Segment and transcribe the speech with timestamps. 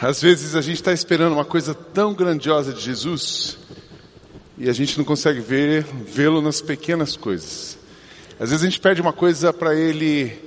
[0.00, 3.58] Às vezes a gente está esperando uma coisa tão grandiosa de Jesus
[4.56, 7.76] e a gente não consegue ver, vê-lo nas pequenas coisas.
[8.38, 10.38] Às vezes a gente pede uma coisa para Ele,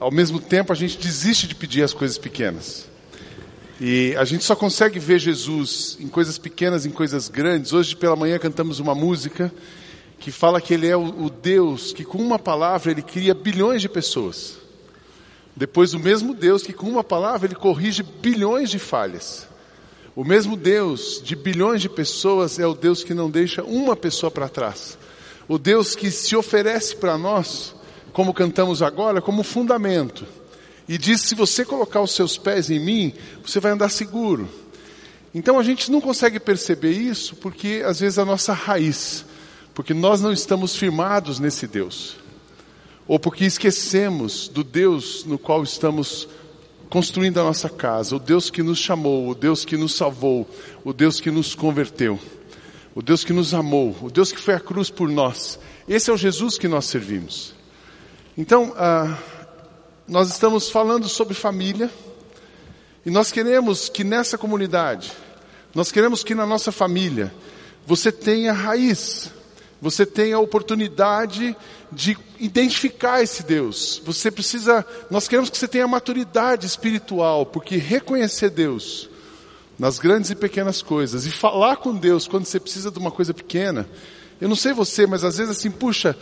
[0.00, 2.88] ao mesmo tempo a gente desiste de pedir as coisas pequenas.
[3.78, 7.74] E a gente só consegue ver Jesus em coisas pequenas, em coisas grandes.
[7.74, 9.52] Hoje pela manhã cantamos uma música
[10.18, 13.90] que fala que Ele é o, Deus que com uma palavra Ele cria bilhões de
[13.90, 14.63] pessoas.
[15.56, 19.46] Depois, o mesmo Deus que, com uma palavra, ele corrige bilhões de falhas.
[20.16, 24.30] O mesmo Deus de bilhões de pessoas é o Deus que não deixa uma pessoa
[24.30, 24.98] para trás.
[25.46, 27.74] O Deus que se oferece para nós,
[28.12, 30.26] como cantamos agora, como fundamento.
[30.88, 33.12] E diz: se você colocar os seus pés em mim,
[33.44, 34.48] você vai andar seguro.
[35.32, 39.24] Então a gente não consegue perceber isso porque às vezes a nossa raiz,
[39.72, 42.23] porque nós não estamos firmados nesse Deus
[43.06, 46.28] ou porque esquecemos do Deus no qual estamos
[46.88, 50.48] construindo a nossa casa, o Deus que nos chamou, o Deus que nos salvou,
[50.84, 52.18] o Deus que nos converteu,
[52.94, 55.58] o Deus que nos amou, o Deus que foi à cruz por nós.
[55.88, 57.52] Esse é o Jesus que nós servimos.
[58.38, 59.18] Então, ah,
[60.06, 61.90] nós estamos falando sobre família
[63.04, 65.12] e nós queremos que nessa comunidade,
[65.74, 67.34] nós queremos que na nossa família
[67.86, 69.30] você tenha raiz,
[69.80, 71.56] você tenha a oportunidade
[71.92, 74.00] de identificar esse Deus.
[74.04, 79.08] Você precisa, nós queremos que você tenha maturidade espiritual, porque reconhecer Deus
[79.78, 83.34] nas grandes e pequenas coisas e falar com Deus quando você precisa de uma coisa
[83.34, 83.88] pequena.
[84.40, 86.16] Eu não sei você, mas às vezes assim, puxa,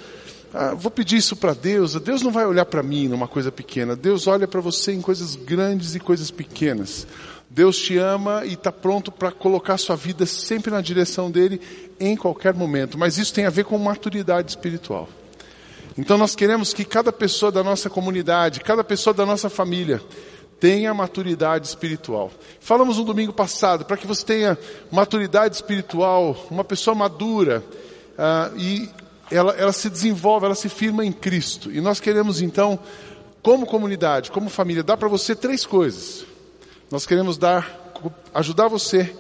[0.55, 1.95] ah, vou pedir isso para Deus.
[1.95, 3.97] Deus não vai olhar para mim numa coisa pequena.
[3.97, 7.07] Deus olha para você em coisas grandes e coisas pequenas.
[7.55, 11.61] Deus te ama e está pronto para colocar sua vida sempre na direção dele
[12.01, 12.97] em qualquer momento.
[12.97, 15.07] Mas isso tem a ver com maturidade espiritual.
[15.99, 20.01] Então nós queremos que cada pessoa da nossa comunidade, cada pessoa da nossa família,
[20.59, 22.31] tenha maturidade espiritual.
[22.59, 24.59] Falamos no domingo passado, para que você tenha
[24.91, 27.63] maturidade espiritual, uma pessoa madura,
[28.13, 28.89] uh, e
[29.31, 31.71] ela, ela se desenvolve, ela se firma em Cristo.
[31.71, 32.79] E nós queremos então,
[33.43, 36.32] como comunidade, como família, dar para você três coisas.
[36.93, 37.93] Nós queremos dar,
[38.33, 39.13] ajudar você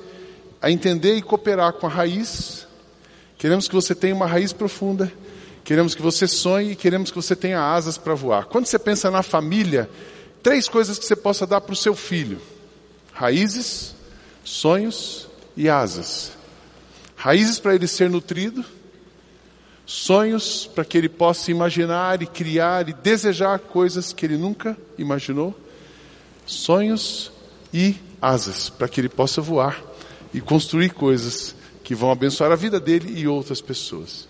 [0.61, 2.69] a entender e cooperar com a raiz.
[3.37, 5.11] Queremos que você tenha uma raiz profunda
[5.65, 8.47] Queremos que você sonhe e queremos que você tenha asas para voar.
[8.47, 9.89] Quando você pensa na família,
[10.43, 12.39] três coisas que você possa dar para o seu filho:
[13.13, 13.95] raízes,
[14.43, 16.33] sonhos e asas.
[17.15, 18.65] Raízes para ele ser nutrido,
[19.87, 25.55] sonhos para que ele possa imaginar e criar e desejar coisas que ele nunca imaginou,
[26.45, 27.31] sonhos
[27.73, 29.83] e asas para que ele possa voar
[30.33, 34.29] e construir coisas que vão abençoar a vida dele e outras pessoas.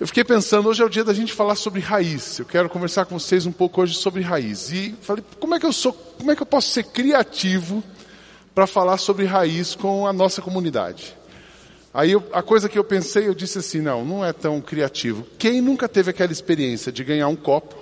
[0.00, 2.38] Eu fiquei pensando, hoje é o dia da gente falar sobre raiz.
[2.38, 4.72] Eu quero conversar com vocês um pouco hoje sobre raiz.
[4.72, 7.84] E falei, como é que eu sou, como é que eu posso ser criativo
[8.52, 11.16] para falar sobre raiz com a nossa comunidade?
[11.94, 15.24] Aí eu, a coisa que eu pensei, eu disse assim, não, não é tão criativo.
[15.38, 17.76] Quem nunca teve aquela experiência de ganhar um copo,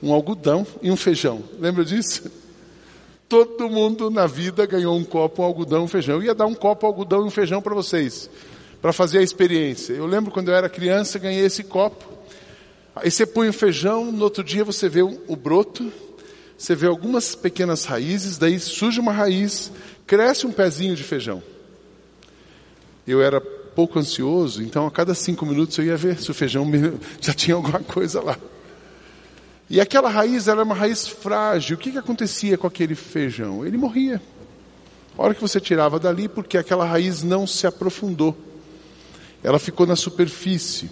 [0.00, 1.42] um algodão e um feijão?
[1.58, 2.30] Lembra disso?
[3.28, 6.16] Todo mundo na vida ganhou um copo, um algodão, um feijão.
[6.16, 8.30] Eu ia dar um copo, um algodão e um feijão para vocês
[8.84, 9.94] para fazer a experiência.
[9.94, 12.04] Eu lembro quando eu era criança, ganhei esse copo.
[12.94, 15.90] Aí você põe o feijão, no outro dia você vê o broto,
[16.58, 19.72] você vê algumas pequenas raízes, daí surge uma raiz,
[20.06, 21.42] cresce um pezinho de feijão.
[23.06, 26.70] Eu era pouco ansioso, então a cada cinco minutos eu ia ver se o feijão
[27.22, 28.38] já tinha alguma coisa lá.
[29.68, 31.76] E aquela raiz era uma raiz frágil.
[31.76, 33.64] O que, que acontecia com aquele feijão?
[33.64, 34.20] Ele morria.
[35.16, 38.36] A hora que você tirava dali, porque aquela raiz não se aprofundou
[39.44, 40.90] ela ficou na superfície.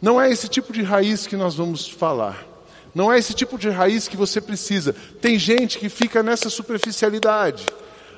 [0.00, 2.48] Não é esse tipo de raiz que nós vamos falar.
[2.94, 4.96] Não é esse tipo de raiz que você precisa.
[5.20, 7.66] Tem gente que fica nessa superficialidade.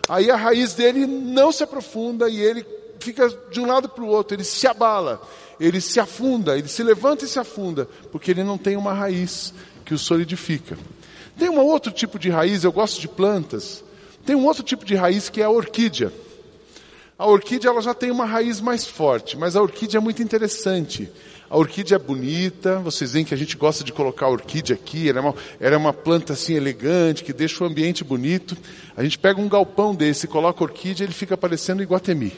[0.09, 2.65] Aí a raiz dele não se aprofunda e ele
[3.01, 5.21] fica de um lado para o outro, ele se abala,
[5.59, 9.53] ele se afunda, ele se levanta e se afunda, porque ele não tem uma raiz
[9.85, 10.77] que o solidifica.
[11.39, 13.85] Tem um outro tipo de raiz, eu gosto de plantas,
[14.25, 16.13] tem um outro tipo de raiz que é a orquídea.
[17.19, 21.11] A orquídea ela já tem uma raiz mais forte, mas a orquídea é muito interessante.
[21.49, 25.09] A orquídea é bonita, vocês veem que a gente gosta de colocar a orquídea aqui,
[25.09, 28.57] ela é, uma, ela é uma planta assim elegante, que deixa o ambiente bonito.
[28.97, 32.33] A gente pega um galpão desse, coloca a orquídea, ele fica parecendo Iguatemi.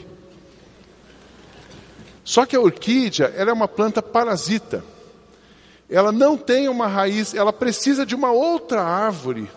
[2.27, 4.83] Só que a orquídea, ela é uma planta parasita.
[5.89, 9.49] Ela não tem uma raiz, ela precisa de uma outra árvore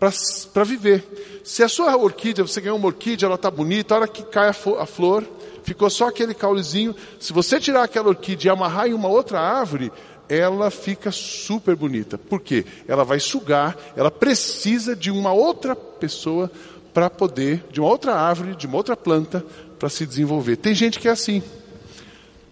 [0.00, 1.42] para viver.
[1.44, 4.48] Se a sua orquídea, você ganhou uma orquídea, ela está bonita, a hora que cai
[4.48, 5.22] a, flor,
[5.64, 6.96] ficou só aquele caulezinho.
[7.20, 9.92] Se você tirar aquela orquídea e amarrar em uma outra árvore,
[10.30, 12.16] ela fica super bonita.
[12.16, 12.64] Por quê?
[12.88, 16.50] Ela vai sugar, ela precisa de uma outra pessoa
[16.94, 19.44] para poder, de uma outra árvore, de uma outra planta,
[19.78, 20.56] para se desenvolver.
[20.56, 21.42] Tem gente que é assim.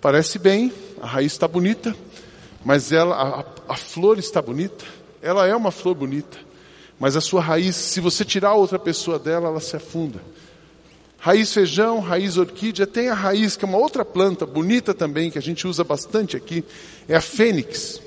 [0.01, 1.95] Parece bem, a raiz está bonita,
[2.65, 4.85] mas ela, a, a flor está bonita,
[5.21, 6.39] ela é uma flor bonita,
[6.99, 10.21] mas a sua raiz, se você tirar outra pessoa dela, ela se afunda.
[11.19, 15.39] Raiz feijão, raiz orquídea, tem a raiz que é uma outra planta bonita também, que
[15.39, 16.65] a gente usa bastante aqui,
[17.07, 18.01] é a fênix.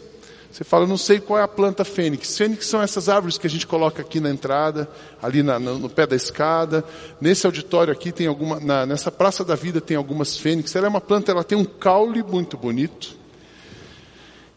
[0.53, 2.37] Você fala, não sei qual é a planta fênix.
[2.37, 4.87] Fênix são essas árvores que a gente coloca aqui na entrada,
[5.19, 6.85] ali na, no, no, pé da escada.
[7.19, 10.75] Nesse auditório aqui tem alguma, na, nessa Praça da Vida tem algumas fênix.
[10.75, 13.17] Ela é uma planta, ela tem um caule muito bonito.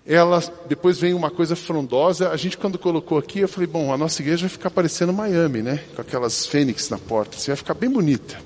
[0.06, 2.28] Ela, depois vem uma coisa frondosa.
[2.28, 5.62] A gente quando colocou aqui, eu falei, bom, a nossa igreja vai ficar parecendo Miami,
[5.62, 5.82] né?
[5.94, 7.38] Com aquelas fênix na porta.
[7.38, 8.37] Você vai ficar bem bonita.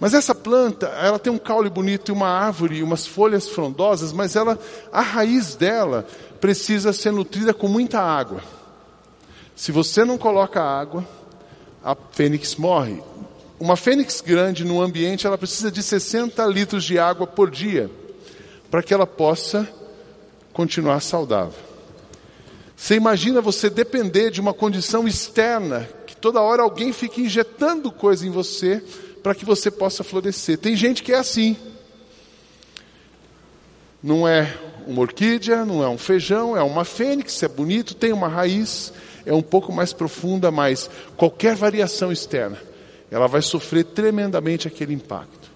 [0.00, 4.36] Mas essa planta, ela tem um caule bonito e uma árvore, umas folhas frondosas, mas
[4.36, 4.58] ela,
[4.92, 6.06] a raiz dela
[6.40, 8.42] precisa ser nutrida com muita água.
[9.54, 11.06] Se você não coloca água,
[11.82, 13.02] a fênix morre.
[13.58, 17.90] Uma fênix grande no ambiente, ela precisa de 60 litros de água por dia
[18.70, 19.68] para que ela possa
[20.52, 21.58] continuar saudável.
[22.76, 28.26] Você imagina você depender de uma condição externa, que toda hora alguém fica injetando coisa
[28.26, 28.82] em você
[29.24, 30.58] para que você possa florescer.
[30.58, 31.56] Tem gente que é assim.
[34.02, 34.54] Não é
[34.86, 38.92] uma orquídea, não é um feijão, é uma fênix, é bonito, tem uma raiz,
[39.24, 42.58] é um pouco mais profunda, mas qualquer variação externa,
[43.10, 45.50] ela vai sofrer tremendamente aquele impacto.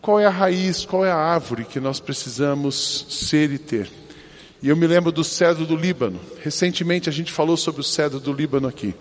[0.00, 3.88] Qual é a raiz, qual é a árvore que nós precisamos ser e ter?
[4.60, 6.18] E eu me lembro do cedro do Líbano.
[6.42, 8.96] Recentemente a gente falou sobre o cedro do Líbano aqui.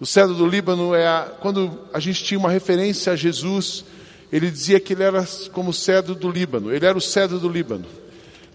[0.00, 3.84] O cedro do Líbano é a, quando a gente tinha uma referência a Jesus,
[4.32, 7.48] ele dizia que ele era como o cedro do Líbano, ele era o cedro do
[7.48, 7.84] Líbano.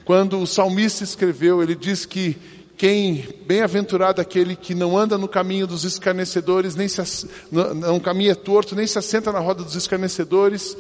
[0.06, 2.38] Quando o salmista escreveu, ele diz que
[2.78, 8.36] quem, bem-aventurado aquele que não anda no caminho dos escarnecedores, nem se, não, não caminha
[8.36, 10.75] torto, nem se assenta na roda dos escarnecedores,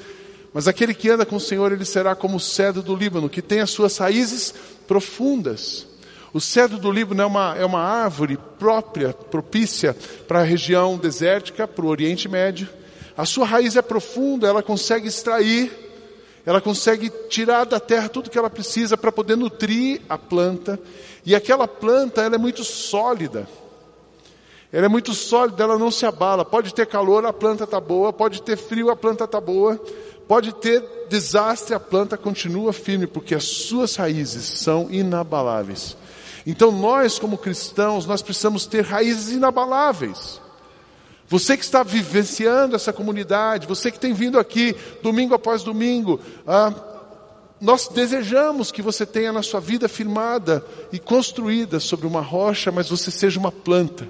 [0.53, 3.41] mas aquele que anda com o Senhor, ele será como o cedro do Líbano, que
[3.41, 4.53] tem as suas raízes
[4.87, 5.87] profundas.
[6.33, 9.95] O cedro do Líbano é uma, é uma árvore própria, propícia
[10.27, 12.67] para a região desértica, para o Oriente Médio.
[13.15, 15.71] A sua raiz é profunda, ela consegue extrair,
[16.43, 20.79] ela consegue tirar da terra tudo que ela precisa para poder nutrir a planta.
[21.23, 23.47] E aquela planta, ela é muito sólida.
[24.71, 26.43] Ela é muito sólida, ela não se abala.
[26.43, 28.11] Pode ter calor, a planta está boa.
[28.11, 29.79] Pode ter frio, a planta está boa.
[30.27, 35.95] Pode ter desastre, a planta continua firme, porque as suas raízes são inabaláveis.
[36.45, 40.41] Então nós, como cristãos, nós precisamos ter raízes inabaláveis.
[41.27, 46.73] Você que está vivenciando essa comunidade, você que tem vindo aqui domingo após domingo, ah,
[47.61, 52.89] nós desejamos que você tenha na sua vida firmada e construída sobre uma rocha, mas
[52.89, 54.05] você seja uma planta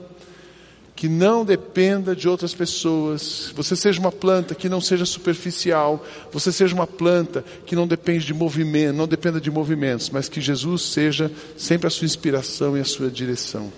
[0.96, 6.52] que não dependa de outras pessoas, você seja uma planta que não seja superficial, você
[6.52, 10.84] seja uma planta que não depende de movimento, não dependa de movimentos, mas que Jesus
[10.84, 13.72] seja sempre a sua inspiração e a sua direção.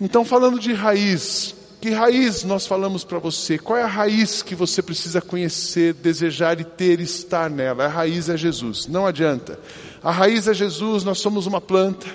[0.00, 3.56] Então, falando de raiz, que raiz nós falamos para você?
[3.56, 7.84] Qual é a raiz que você precisa conhecer, desejar e ter estar nela?
[7.84, 9.58] A raiz é Jesus, não adianta.
[10.02, 12.06] A raiz é Jesus, nós somos uma planta,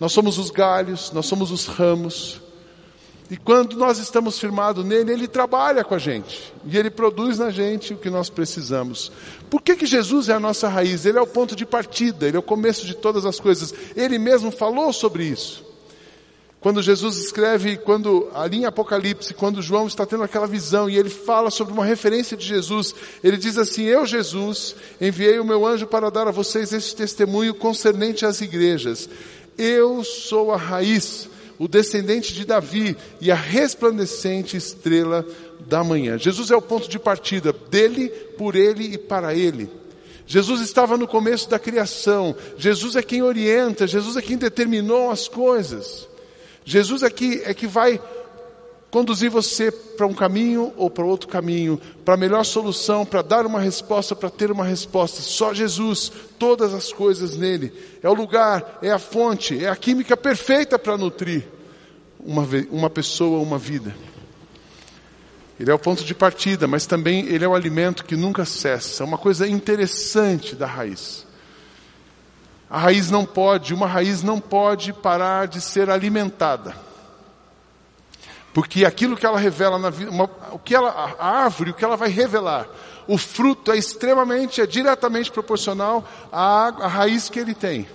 [0.00, 2.40] nós somos os galhos, nós somos os ramos.
[3.30, 6.52] E quando nós estamos firmados nele, ele trabalha com a gente.
[6.66, 9.10] E ele produz na gente o que nós precisamos.
[9.48, 11.06] Por que, que Jesus é a nossa raiz?
[11.06, 13.72] Ele é o ponto de partida, ele é o começo de todas as coisas.
[13.96, 15.64] Ele mesmo falou sobre isso.
[16.60, 21.10] Quando Jesus escreve, quando ali em Apocalipse, quando João está tendo aquela visão e ele
[21.10, 25.86] fala sobre uma referência de Jesus, ele diz assim: Eu, Jesus, enviei o meu anjo
[25.86, 29.10] para dar a vocês esse testemunho concernente às igrejas.
[29.58, 31.28] Eu sou a raiz
[31.58, 35.26] o descendente de Davi e a resplandecente estrela
[35.66, 36.18] da manhã.
[36.18, 39.70] Jesus é o ponto de partida dele, por ele e para ele.
[40.26, 42.34] Jesus estava no começo da criação.
[42.56, 46.08] Jesus é quem orienta, Jesus é quem determinou as coisas.
[46.64, 48.00] Jesus é que, é que vai
[48.94, 53.44] conduzir você para um caminho ou para outro caminho, para a melhor solução, para dar
[53.44, 55.20] uma resposta, para ter uma resposta.
[55.20, 57.72] Só Jesus, todas as coisas nele.
[58.00, 61.42] É o lugar, é a fonte, é a química perfeita para nutrir
[62.20, 63.92] uma, uma pessoa, uma vida.
[65.58, 69.02] Ele é o ponto de partida, mas também ele é o alimento que nunca cessa.
[69.02, 71.26] É uma coisa interessante da raiz.
[72.70, 76.93] A raiz não pode, uma raiz não pode parar de ser alimentada.
[78.54, 80.12] Porque aquilo que ela revela na vida,
[80.52, 82.68] o que ela, a árvore, o que ela vai revelar,
[83.08, 87.88] o fruto é extremamente, é diretamente proporcional à, à raiz que ele tem.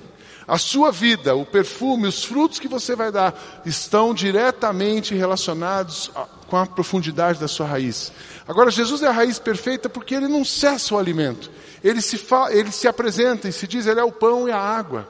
[0.46, 6.12] A sua vida, o perfume, os frutos que você vai dar estão diretamente relacionados
[6.48, 8.12] com a profundidade da sua raiz.
[8.46, 11.50] Agora, Jesus é a raiz perfeita porque ele não cessa o alimento.
[11.82, 14.58] Ele se, fa, ele se apresenta e se diz, ele é o pão e a
[14.58, 15.08] água.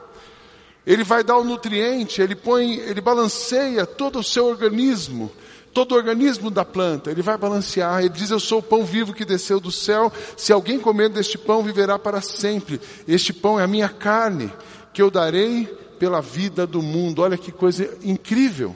[0.90, 5.30] Ele vai dar o nutriente, ele põe, ele balanceia todo o seu organismo,
[5.72, 9.14] todo o organismo da planta, ele vai balancear, ele diz, eu sou o pão vivo
[9.14, 12.80] que desceu do céu, se alguém comer deste pão viverá para sempre.
[13.06, 14.52] Este pão é a minha carne,
[14.92, 15.66] que eu darei
[15.96, 17.22] pela vida do mundo.
[17.22, 18.74] Olha que coisa incrível.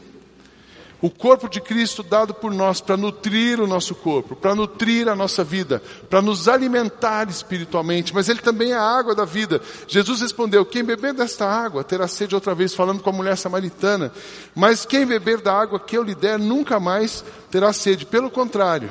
[1.05, 5.15] O corpo de Cristo dado por nós para nutrir o nosso corpo, para nutrir a
[5.15, 9.61] nossa vida, para nos alimentar espiritualmente, mas ele também é a água da vida.
[9.87, 14.11] Jesus respondeu: Quem beber desta água terá sede outra vez, falando com a mulher samaritana.
[14.55, 18.07] Mas quem beber da água que eu lhe der nunca mais terá sede.
[18.07, 18.89] Pelo contrário,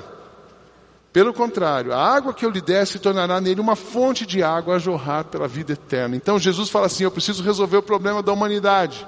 [1.12, 4.76] pelo contrário, a água que eu lhe der se tornará nele uma fonte de água
[4.76, 6.16] a jorrar pela vida eterna.
[6.16, 9.04] Então Jesus fala assim: Eu preciso resolver o problema da humanidade.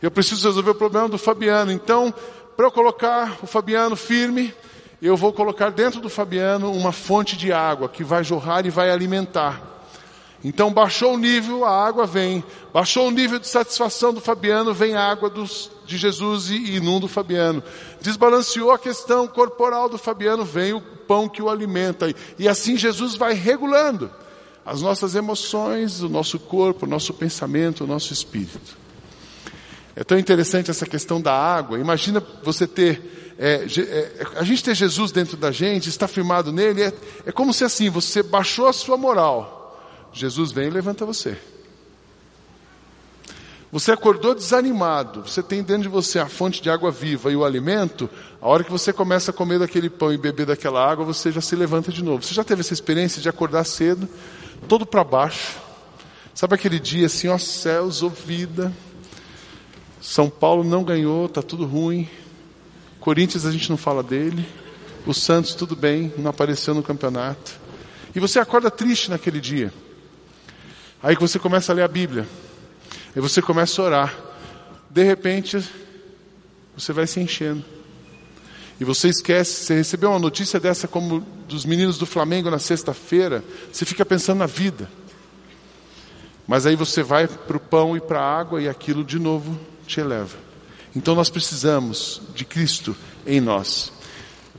[0.00, 1.72] Eu preciso resolver o problema do Fabiano.
[1.72, 2.12] Então,
[2.56, 4.54] para eu colocar o Fabiano firme,
[5.00, 8.90] eu vou colocar dentro do Fabiano uma fonte de água que vai jorrar e vai
[8.90, 9.74] alimentar.
[10.44, 12.44] Então, baixou o nível, a água vem.
[12.72, 17.06] Baixou o nível de satisfação do Fabiano, vem a água dos, de Jesus e inunda
[17.06, 17.62] o Fabiano.
[18.00, 22.14] Desbalanceou a questão corporal do Fabiano, vem o pão que o alimenta.
[22.38, 24.10] E assim Jesus vai regulando
[24.64, 28.85] as nossas emoções, o nosso corpo, o nosso pensamento, o nosso espírito.
[29.96, 31.78] É tão interessante essa questão da água.
[31.78, 36.82] Imagina você ter, é, é, a gente ter Jesus dentro da gente, está firmado nele,
[36.82, 36.92] é,
[37.24, 39.80] é como se assim, você baixou a sua moral.
[40.12, 41.38] Jesus vem e levanta você.
[43.72, 47.44] Você acordou desanimado, você tem dentro de você a fonte de água viva e o
[47.44, 48.08] alimento,
[48.40, 51.40] a hora que você começa a comer daquele pão e beber daquela água, você já
[51.40, 52.22] se levanta de novo.
[52.22, 54.08] Você já teve essa experiência de acordar cedo,
[54.68, 55.58] todo para baixo?
[56.34, 58.72] Sabe aquele dia assim, ó céus, ó vida,
[60.06, 62.08] são Paulo não ganhou, está tudo ruim.
[63.00, 64.46] Corinthians a gente não fala dele.
[65.04, 67.58] O Santos tudo bem, não apareceu no campeonato.
[68.14, 69.74] E você acorda triste naquele dia.
[71.02, 72.24] Aí que você começa a ler a Bíblia.
[73.16, 74.14] Aí você começa a orar.
[74.88, 75.58] De repente,
[76.76, 77.64] você vai se enchendo.
[78.78, 83.42] E você esquece, você recebeu uma notícia dessa como dos meninos do Flamengo na sexta-feira,
[83.72, 84.88] você fica pensando na vida.
[86.46, 89.58] Mas aí você vai para o pão e para a água e aquilo de novo
[89.86, 90.36] te eleva.
[90.94, 93.92] Então nós precisamos de Cristo em nós.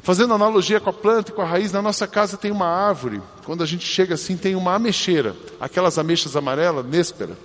[0.03, 3.22] Fazendo analogia com a planta e com a raiz, na nossa casa tem uma árvore.
[3.43, 7.38] Quando a gente chega assim, tem uma ameixeira, aquelas ameixas amarelas, néspera.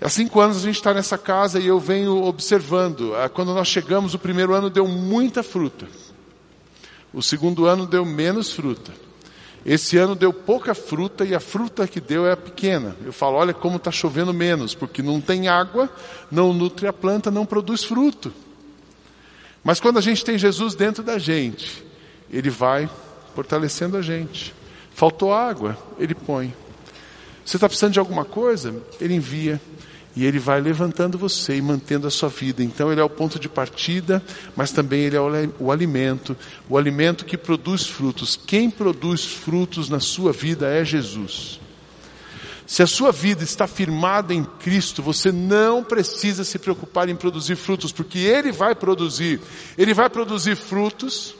[0.00, 3.14] Há cinco anos a gente está nessa casa e eu venho observando.
[3.14, 5.86] Ah, quando nós chegamos, o primeiro ano deu muita fruta.
[7.12, 8.92] O segundo ano deu menos fruta.
[9.64, 12.96] Esse ano deu pouca fruta e a fruta que deu é pequena.
[13.04, 15.88] Eu falo, olha como está chovendo menos, porque não tem água,
[16.30, 18.32] não nutre a planta, não produz fruto.
[19.62, 21.84] Mas quando a gente tem Jesus dentro da gente,
[22.30, 22.90] Ele vai
[23.34, 24.52] fortalecendo a gente.
[24.92, 26.52] Faltou água, Ele põe.
[27.44, 28.74] Você está precisando de alguma coisa?
[29.00, 29.60] Ele envia.
[30.14, 32.62] E ele vai levantando você e mantendo a sua vida.
[32.62, 34.22] Então ele é o ponto de partida,
[34.54, 35.20] mas também ele é
[35.58, 36.36] o alimento,
[36.68, 38.38] o alimento que produz frutos.
[38.46, 41.60] Quem produz frutos na sua vida é Jesus.
[42.66, 47.56] Se a sua vida está firmada em Cristo, você não precisa se preocupar em produzir
[47.56, 49.40] frutos, porque Ele vai produzir.
[49.76, 51.34] Ele vai produzir frutos,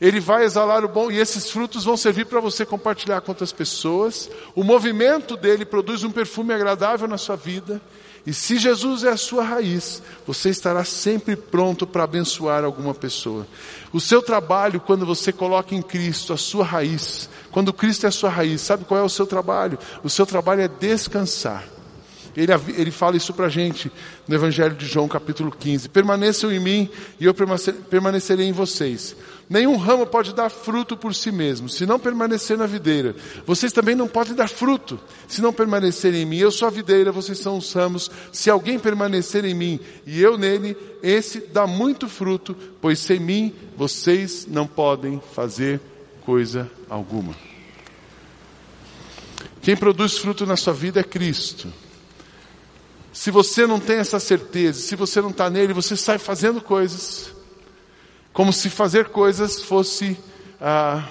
[0.00, 3.52] Ele vai exalar o bom, e esses frutos vão servir para você compartilhar com outras
[3.52, 4.30] pessoas.
[4.54, 7.80] O movimento dele produz um perfume agradável na sua vida,
[8.26, 13.46] e se Jesus é a sua raiz, você estará sempre pronto para abençoar alguma pessoa.
[13.92, 18.12] O seu trabalho, quando você coloca em Cristo a sua raiz, quando Cristo é a
[18.12, 19.78] sua raiz, sabe qual é o seu trabalho?
[20.04, 21.64] O seu trabalho é descansar.
[22.36, 23.90] Ele, ele fala isso para a gente
[24.26, 25.88] no Evangelho de João, capítulo 15.
[25.88, 29.16] Permaneçam em mim e eu permanecerei em vocês.
[29.48, 33.16] Nenhum ramo pode dar fruto por si mesmo, se não permanecer na videira.
[33.44, 36.36] Vocês também não podem dar fruto, se não permanecerem em mim.
[36.36, 38.08] Eu sou a videira, vocês são os ramos.
[38.32, 43.52] Se alguém permanecer em mim e eu nele, esse dá muito fruto, pois sem mim
[43.76, 45.80] vocês não podem fazer
[46.24, 47.34] coisa alguma.
[49.60, 51.68] Quem produz fruto na sua vida é Cristo.
[53.12, 57.32] Se você não tem essa certeza, se você não está nele, você sai fazendo coisas,
[58.32, 60.16] como se fazer coisas fosse
[60.60, 61.04] ah,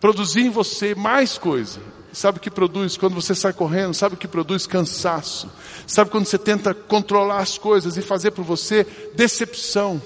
[0.00, 1.80] produzir em você mais coisa.
[2.12, 3.94] Sabe o que produz quando você sai correndo?
[3.94, 5.48] Sabe o que produz cansaço?
[5.86, 8.84] Sabe quando você tenta controlar as coisas e fazer por você
[9.14, 10.02] decepção?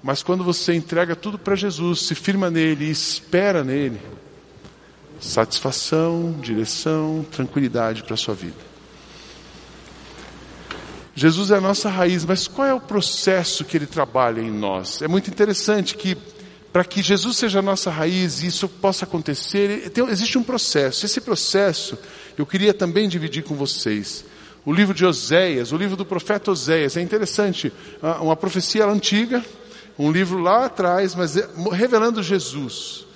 [0.00, 4.00] Mas quando você entrega tudo para Jesus, se firma nele e espera nele,
[5.18, 8.73] satisfação, direção, tranquilidade para a sua vida.
[11.14, 15.00] Jesus é a nossa raiz, mas qual é o processo que ele trabalha em nós?
[15.00, 16.16] É muito interessante que
[16.72, 21.06] para que Jesus seja a nossa raiz e isso possa acontecer, tem, existe um processo.
[21.06, 21.96] Esse processo
[22.36, 24.24] eu queria também dividir com vocês.
[24.66, 29.44] O livro de Oséias, o livro do profeta Oséias, é interessante, ah, uma profecia antiga,
[29.96, 33.06] um livro lá atrás, mas é, revelando Jesus.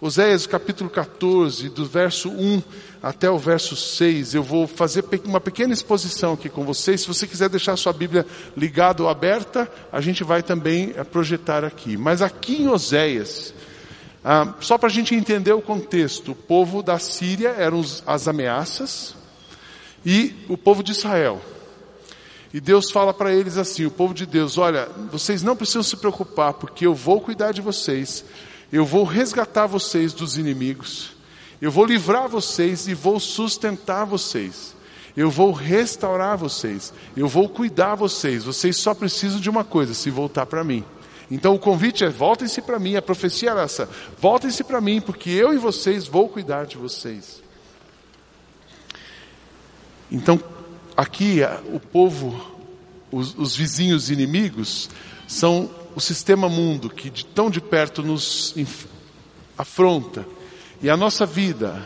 [0.00, 2.62] Oséias capítulo 14, do verso 1
[3.02, 7.00] até o verso 6, eu vou fazer uma pequena exposição aqui com vocês.
[7.00, 8.24] Se você quiser deixar sua Bíblia
[8.56, 11.96] ligada ou aberta, a gente vai também eh, projetar aqui.
[11.96, 13.52] Mas aqui em Oséias,
[14.24, 19.16] ah, só para a gente entender o contexto, o povo da Síria eram as ameaças
[20.06, 21.40] e o povo de Israel.
[22.54, 25.96] E Deus fala para eles assim, o povo de Deus, olha, vocês não precisam se
[25.96, 28.24] preocupar, porque eu vou cuidar de vocês,
[28.72, 31.16] eu vou resgatar vocês dos inimigos.
[31.60, 34.76] Eu vou livrar vocês e vou sustentar vocês.
[35.16, 36.92] Eu vou restaurar vocês.
[37.16, 38.44] Eu vou cuidar vocês.
[38.44, 40.84] Vocês só precisam de uma coisa: se voltar para mim.
[41.30, 42.94] Então o convite é: voltem-se para mim.
[42.94, 43.88] A profecia era essa:
[44.20, 47.42] voltem-se para mim, porque eu e vocês vou cuidar de vocês.
[50.10, 50.40] Então,
[50.96, 51.40] aqui
[51.72, 52.40] o povo,
[53.10, 54.88] os, os vizinhos inimigos,
[55.26, 58.54] são o sistema mundo que de tão de perto nos
[59.58, 60.24] afronta.
[60.80, 61.84] E a nossa vida,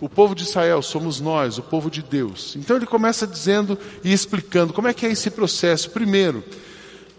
[0.00, 2.56] o povo de Israel somos nós, o povo de Deus.
[2.56, 5.90] Então ele começa dizendo e explicando como é que é esse processo.
[5.90, 6.42] Primeiro,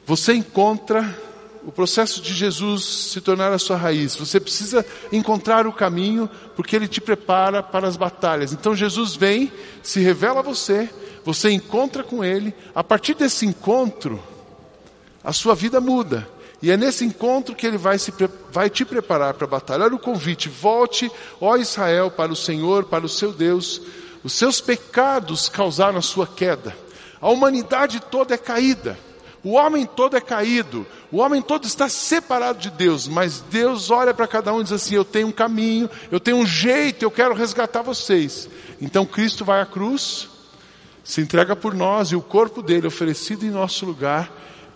[0.04, 1.16] você encontra
[1.64, 4.16] o processo de Jesus se tornar a sua raiz.
[4.16, 8.52] Você precisa encontrar o caminho, porque ele te prepara para as batalhas.
[8.52, 9.52] Então Jesus vem,
[9.84, 10.90] se revela a você,
[11.24, 12.52] você encontra com ele.
[12.74, 14.20] A partir desse encontro,
[15.24, 16.28] a sua vida muda.
[16.62, 18.14] E é nesse encontro que ele vai, se,
[18.52, 19.84] vai te preparar para a batalha.
[19.86, 23.82] Olha o convite: volte, ó Israel, para o Senhor, para o seu Deus.
[24.24, 26.76] Os seus pecados causaram a sua queda.
[27.20, 28.98] A humanidade toda é caída.
[29.44, 30.86] O homem todo é caído.
[31.12, 33.08] O homem todo está separado de Deus.
[33.08, 36.38] Mas Deus olha para cada um e diz assim: Eu tenho um caminho, eu tenho
[36.38, 38.48] um jeito, eu quero resgatar vocês.
[38.80, 40.30] Então Cristo vai à cruz,
[41.04, 44.32] se entrega por nós e o corpo dele oferecido em nosso lugar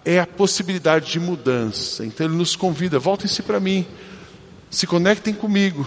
[0.06, 2.06] é a possibilidade de mudança.
[2.06, 3.86] Então ele nos convida, voltem-se para mim,
[4.70, 5.86] se conectem comigo.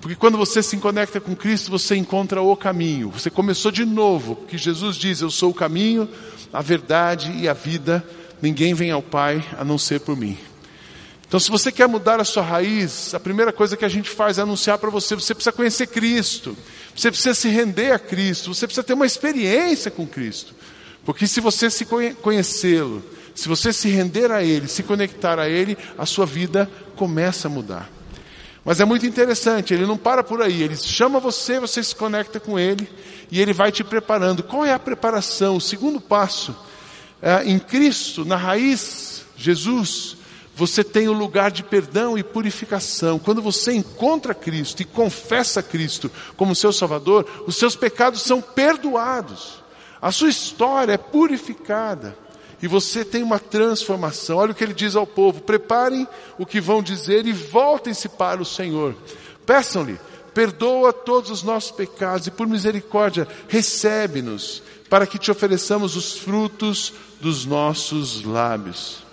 [0.00, 3.08] Porque quando você se conecta com Cristo, você encontra o caminho.
[3.08, 6.06] Você começou de novo, porque Jesus diz: Eu sou o caminho,
[6.52, 8.06] a verdade e a vida.
[8.42, 10.36] Ninguém vem ao Pai a não ser por mim.
[11.26, 14.36] Então, se você quer mudar a sua raiz, a primeira coisa que a gente faz
[14.36, 16.54] é anunciar para você: você precisa conhecer Cristo,
[16.94, 20.54] você precisa se render a Cristo, você precisa ter uma experiência com Cristo.
[21.02, 21.86] Porque se você se
[22.20, 23.02] conhecê-lo,
[23.34, 27.50] se você se render a Ele, se conectar a Ele, a sua vida começa a
[27.50, 27.90] mudar.
[28.64, 32.40] Mas é muito interessante, ele não para por aí, ele chama você, você se conecta
[32.40, 32.88] com ele
[33.30, 34.42] e ele vai te preparando.
[34.42, 35.56] Qual é a preparação?
[35.56, 36.56] O segundo passo,
[37.20, 40.16] é, em Cristo, na raiz, Jesus,
[40.56, 43.18] você tem o lugar de perdão e purificação.
[43.18, 49.62] Quando você encontra Cristo e confessa Cristo como seu Salvador, os seus pecados são perdoados,
[50.00, 52.23] a sua história é purificada
[52.64, 54.38] e você tem uma transformação.
[54.38, 58.40] Olha o que ele diz ao povo: preparem o que vão dizer e voltem-se para
[58.40, 58.96] o Senhor.
[59.44, 60.00] Peçam-lhe,
[60.32, 66.94] perdoa todos os nossos pecados e por misericórdia recebe-nos, para que te ofereçamos os frutos
[67.20, 69.04] dos nossos lábios.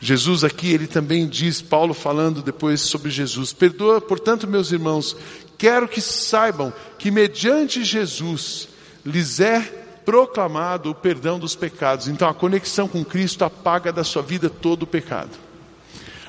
[0.00, 5.16] Jesus aqui, ele também diz, Paulo falando depois sobre Jesus, perdoa, portanto, meus irmãos,
[5.56, 8.66] quero que saibam que mediante Jesus
[9.06, 9.79] lhes é
[10.10, 12.08] proclamado o perdão dos pecados.
[12.08, 15.30] Então a conexão com Cristo apaga da sua vida todo o pecado.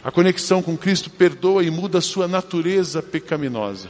[0.04, 3.90] A conexão com Cristo perdoa e muda a sua natureza pecaminosa.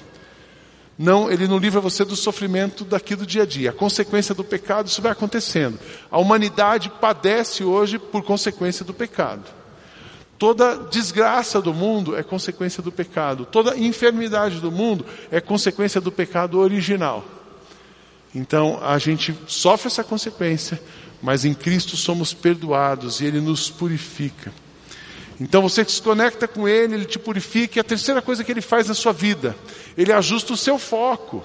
[0.97, 3.71] Não, ele não livra você do sofrimento daqui do dia a dia.
[3.71, 5.77] A consequência do pecado, isso vai acontecendo.
[6.09, 9.43] A humanidade padece hoje por consequência do pecado.
[10.37, 13.45] Toda desgraça do mundo é consequência do pecado.
[13.45, 17.40] Toda enfermidade do mundo é consequência do pecado original.
[18.33, 20.81] Então a gente sofre essa consequência,
[21.21, 24.51] mas em Cristo somos perdoados e Ele nos purifica.
[25.39, 28.61] Então você se conecta com Ele, Ele te purifica, e a terceira coisa que Ele
[28.61, 29.55] faz na sua vida,
[29.97, 31.43] Ele ajusta o seu foco.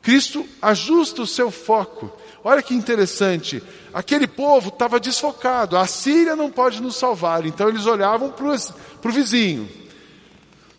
[0.00, 2.10] Cristo ajusta o seu foco.
[2.44, 7.84] Olha que interessante, aquele povo estava desfocado, a Síria não pode nos salvar, então eles
[7.84, 9.68] olhavam para o vizinho.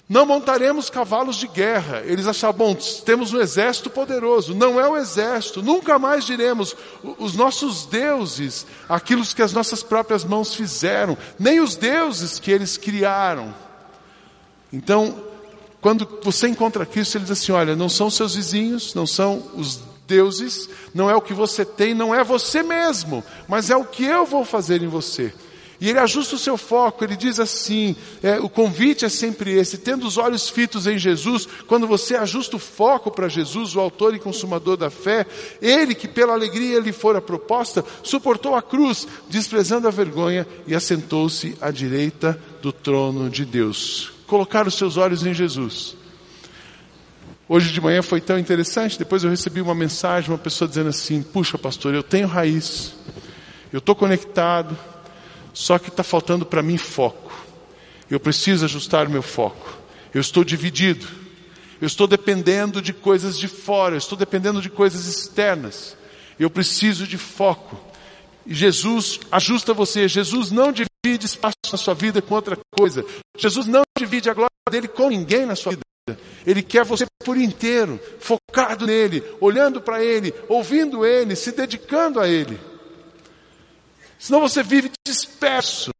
[0.09, 2.01] Não montaremos cavalos de guerra.
[2.03, 4.55] Eles achavam, bom, temos um exército poderoso.
[4.55, 5.61] Não é o exército.
[5.61, 6.75] Nunca mais diremos
[7.19, 12.75] os nossos deuses, aquilo que as nossas próprias mãos fizeram, nem os deuses que eles
[12.75, 13.53] criaram.
[14.73, 15.23] Então,
[15.79, 19.79] quando você encontra Cristo, ele diz assim: olha, não são seus vizinhos, não são os
[20.07, 24.05] deuses, não é o que você tem, não é você mesmo, mas é o que
[24.05, 25.31] eu vou fazer em você.
[25.81, 29.77] E ele ajusta o seu foco, ele diz assim: é, o convite é sempre esse,
[29.77, 34.13] tendo os olhos fitos em Jesus, quando você ajusta o foco para Jesus, o autor
[34.13, 35.25] e consumador da fé,
[35.61, 41.57] ele que pela alegria lhe fora proposta, suportou a cruz, desprezando a vergonha e assentou-se
[41.61, 44.11] à direita do trono de Deus.
[44.27, 45.95] Colocar os seus olhos em Jesus.
[47.47, 51.23] Hoje de manhã foi tão interessante, depois eu recebi uma mensagem, uma pessoa dizendo assim:
[51.23, 52.93] Puxa, pastor, eu tenho raiz,
[53.71, 54.77] eu estou conectado,
[55.59, 57.33] só que está faltando para mim foco.
[58.09, 59.77] Eu preciso ajustar o meu foco.
[60.13, 61.05] Eu estou dividido.
[61.81, 65.97] Eu estou dependendo de coisas de fora, eu estou dependendo de coisas externas.
[66.39, 67.77] Eu preciso de foco.
[68.45, 70.07] E Jesus ajusta você.
[70.07, 73.03] Jesus não divide espaço na sua vida com outra coisa.
[73.37, 76.17] Jesus não divide a glória dele com ninguém na sua vida.
[76.47, 82.29] Ele quer você por inteiro, focado nele, olhando para ele, ouvindo ele, se dedicando a
[82.29, 82.57] ele.
[84.19, 85.91] Senão você vive disperso.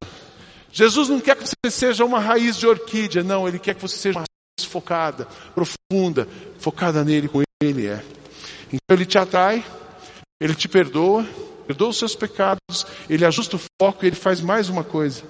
[0.72, 3.96] Jesus não quer que você seja uma raiz de orquídea, não, ele quer que você
[3.96, 6.28] seja uma raiz focada, profunda,
[6.60, 8.04] focada nele, com ele é.
[8.72, 9.66] Então ele te atrai,
[10.40, 11.26] ele te perdoa,
[11.66, 15.24] perdoa os seus pecados, ele ajusta o foco e ele faz mais uma coisa.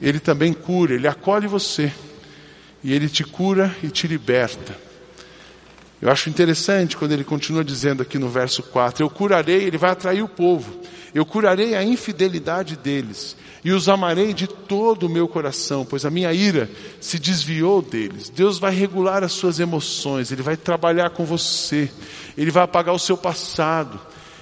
[0.00, 1.92] Ele também cura, ele acolhe você.
[2.82, 4.89] E ele te cura e te liberta.
[6.00, 9.90] Eu acho interessante quando ele continua dizendo aqui no verso 4: Eu curarei, ele vai
[9.90, 10.80] atrair o povo.
[11.14, 16.10] Eu curarei a infidelidade deles e os amarei de todo o meu coração, pois a
[16.10, 18.30] minha ira se desviou deles.
[18.30, 21.90] Deus vai regular as suas emoções, Ele vai trabalhar com você,
[22.38, 24.00] Ele vai apagar o seu passado,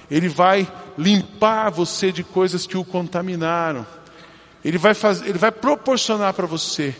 [0.09, 3.85] Ele vai limpar você de coisas que o contaminaram,
[4.63, 6.95] Ele vai, fazer, ele vai proporcionar para você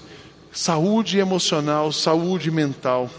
[0.51, 3.09] saúde emocional, saúde mental.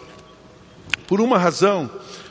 [1.11, 1.91] Por uma razão,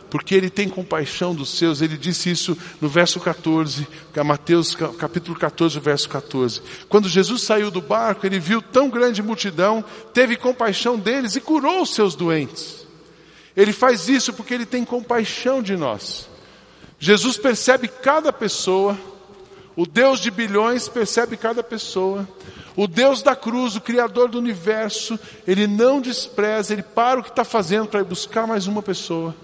[0.09, 5.37] porque ele tem compaixão dos seus, ele disse isso no verso 14, é Mateus capítulo
[5.37, 6.61] 14, verso 14.
[6.87, 11.81] Quando Jesus saiu do barco, ele viu tão grande multidão, teve compaixão deles e curou
[11.81, 12.87] os seus doentes.
[13.53, 16.29] Ele faz isso porque ele tem compaixão de nós.
[16.97, 18.97] Jesus percebe cada pessoa,
[19.75, 22.27] o Deus de bilhões percebe cada pessoa.
[22.75, 27.29] O Deus da cruz, o Criador do universo, Ele não despreza, Ele para o que
[27.29, 29.35] está fazendo para ir buscar mais uma pessoa.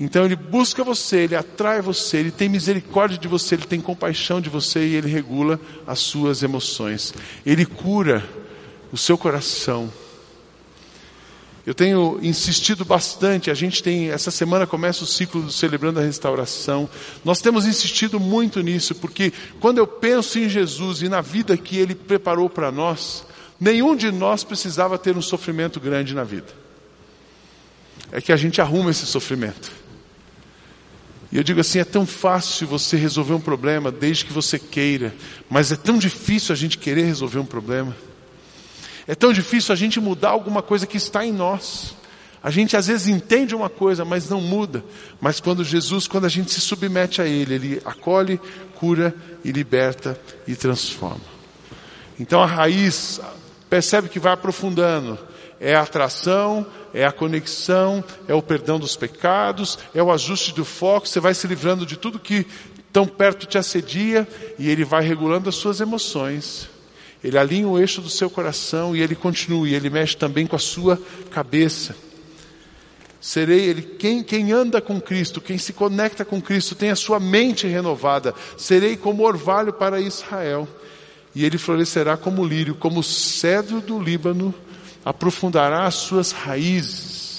[0.00, 4.40] Então ele busca você, ele atrai você, ele tem misericórdia de você, ele tem compaixão
[4.40, 7.14] de você e ele regula as suas emoções.
[7.46, 8.24] Ele cura
[8.90, 9.92] o seu coração.
[11.64, 16.02] Eu tenho insistido bastante, a gente tem, essa semana começa o ciclo do Celebrando a
[16.02, 16.90] Restauração.
[17.24, 21.78] Nós temos insistido muito nisso, porque quando eu penso em Jesus e na vida que
[21.78, 23.24] Ele preparou para nós,
[23.60, 26.48] nenhum de nós precisava ter um sofrimento grande na vida.
[28.10, 29.70] É que a gente arruma esse sofrimento.
[31.30, 35.14] E eu digo assim: é tão fácil você resolver um problema desde que você queira,
[35.48, 37.96] mas é tão difícil a gente querer resolver um problema.
[39.12, 41.94] É tão difícil a gente mudar alguma coisa que está em nós.
[42.42, 44.82] A gente às vezes entende uma coisa, mas não muda.
[45.20, 48.40] Mas quando Jesus, quando a gente se submete a Ele, Ele acolhe,
[48.74, 51.20] cura e liberta e transforma.
[52.18, 53.20] Então a raiz,
[53.68, 55.18] percebe que vai aprofundando.
[55.60, 60.64] É a atração, é a conexão, é o perdão dos pecados, é o ajuste do
[60.64, 62.46] foco, você vai se livrando de tudo que
[62.90, 64.26] tão perto te assedia
[64.58, 66.71] e ele vai regulando as suas emoções.
[67.22, 70.56] Ele alinha o eixo do seu coração e ele continua, e ele mexe também com
[70.56, 71.94] a sua cabeça.
[73.20, 77.20] Serei ele, quem, quem anda com Cristo, quem se conecta com Cristo, tem a sua
[77.20, 78.34] mente renovada.
[78.58, 80.68] Serei como orvalho para Israel.
[81.34, 84.52] E ele florescerá como lírio, como cedro do Líbano
[85.04, 87.31] aprofundará as suas raízes.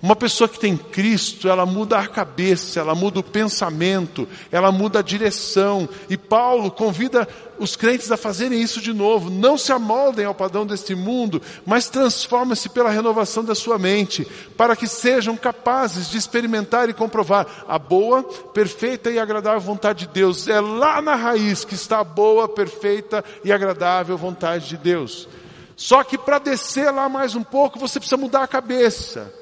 [0.00, 5.00] Uma pessoa que tem Cristo, ela muda a cabeça, ela muda o pensamento, ela muda
[5.00, 5.88] a direção.
[6.08, 7.26] E Paulo convida
[7.58, 9.28] os crentes a fazerem isso de novo.
[9.28, 14.24] Não se amoldem ao padrão deste mundo, mas transformem-se pela renovação da sua mente,
[14.56, 20.12] para que sejam capazes de experimentar e comprovar a boa, perfeita e agradável vontade de
[20.12, 20.46] Deus.
[20.46, 25.28] É lá na raiz que está a boa, perfeita e agradável vontade de Deus.
[25.76, 29.32] Só que para descer lá mais um pouco, você precisa mudar a cabeça.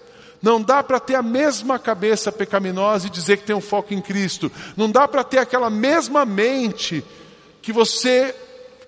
[0.42, 4.00] Não dá para ter a mesma cabeça pecaminosa e dizer que tem um foco em
[4.00, 4.50] Cristo.
[4.76, 7.04] Não dá para ter aquela mesma mente
[7.62, 8.34] que você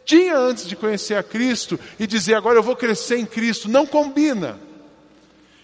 [0.05, 3.69] tinha antes de conhecer a Cristo e dizer agora eu vou crescer em Cristo.
[3.69, 4.59] Não combina.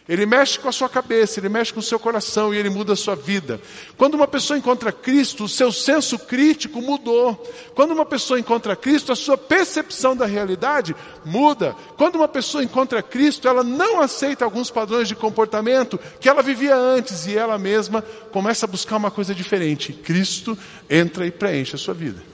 [0.07, 2.93] Ele mexe com a sua cabeça, ele mexe com o seu coração e ele muda
[2.93, 3.59] a sua vida.
[3.97, 7.43] Quando uma pessoa encontra Cristo, o seu senso crítico mudou.
[7.75, 11.75] Quando uma pessoa encontra Cristo, a sua percepção da realidade muda.
[11.97, 16.77] Quando uma pessoa encontra Cristo, ela não aceita alguns padrões de comportamento que ela vivia
[16.77, 19.95] antes e ela mesma começa a buscar uma coisa diferente.
[19.95, 20.59] Cristo
[20.90, 22.34] entra e preenche a sua vida.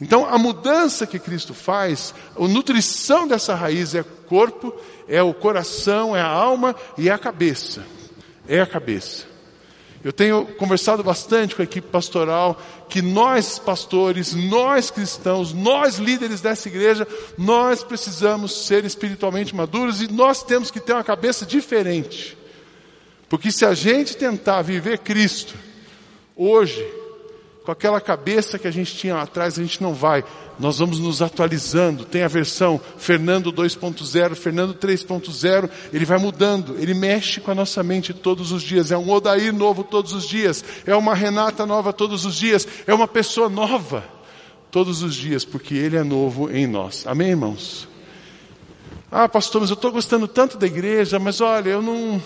[0.00, 4.74] Então, a mudança que Cristo faz, a nutrição dessa raiz é corpo,
[5.08, 7.84] é o coração, é a alma e é a cabeça.
[8.46, 9.24] É a cabeça.
[10.04, 16.40] Eu tenho conversado bastante com a equipe pastoral que nós pastores, nós cristãos, nós líderes
[16.40, 22.38] dessa igreja, nós precisamos ser espiritualmente maduros e nós temos que ter uma cabeça diferente.
[23.28, 25.54] Porque se a gente tentar viver Cristo
[26.36, 26.86] hoje,
[27.66, 30.22] com aquela cabeça que a gente tinha lá atrás, a gente não vai.
[30.56, 32.04] Nós vamos nos atualizando.
[32.04, 37.82] Tem a versão Fernando 2.0, Fernando 3.0, ele vai mudando, ele mexe com a nossa
[37.82, 38.92] mente todos os dias.
[38.92, 42.94] É um Odair novo todos os dias, é uma Renata nova todos os dias, é
[42.94, 44.04] uma pessoa nova
[44.70, 47.04] todos os dias, porque ele é novo em nós.
[47.04, 47.88] Amém, irmãos?
[49.10, 52.22] Ah, pastor, mas eu estou gostando tanto da igreja, mas olha, eu não,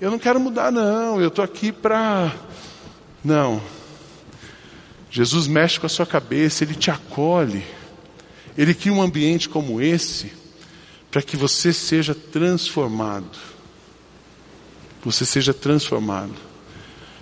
[0.00, 1.20] eu não quero mudar, não.
[1.20, 2.32] Eu estou aqui para.
[3.24, 3.60] Não.
[5.10, 7.64] Jesus mexe com a sua cabeça, ele te acolhe.
[8.56, 10.32] Ele cria um ambiente como esse
[11.10, 13.38] para que você seja transformado.
[15.04, 16.34] Você seja transformado.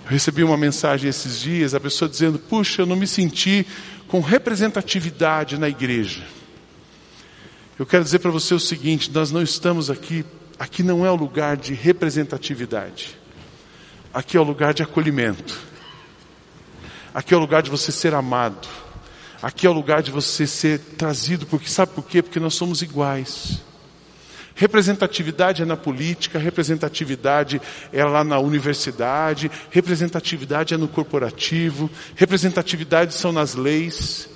[0.05, 3.67] Eu recebi uma mensagem esses dias, a pessoa dizendo: Puxa, eu não me senti
[4.09, 6.25] com representatividade na igreja.
[7.79, 10.25] Eu quero dizer para você o seguinte: nós não estamos aqui,
[10.59, 13.19] aqui não é o lugar de representatividade,
[14.13, 15.74] aqui é o lugar de acolhimento.
[17.15, 18.67] Aqui é o lugar de você ser amado.
[19.41, 22.21] Aqui é o lugar de você ser trazido, porque sabe por quê?
[22.21, 23.63] Porque nós somos iguais.
[24.57, 33.31] Representatividade é na política, representatividade é lá na universidade, representatividade é no corporativo, representatividade são
[33.31, 34.29] nas leis.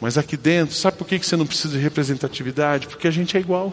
[0.00, 2.86] Mas aqui dentro, sabe por que você não precisa de representatividade?
[2.86, 3.72] Porque a gente é igual.